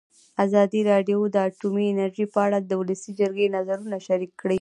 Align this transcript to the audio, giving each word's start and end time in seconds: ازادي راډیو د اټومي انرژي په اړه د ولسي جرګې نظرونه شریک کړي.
ازادي 0.45 0.81
راډیو 0.91 1.19
د 1.33 1.37
اټومي 1.47 1.85
انرژي 1.89 2.25
په 2.33 2.39
اړه 2.45 2.57
د 2.61 2.71
ولسي 2.81 3.11
جرګې 3.19 3.47
نظرونه 3.55 3.97
شریک 4.07 4.31
کړي. 4.41 4.49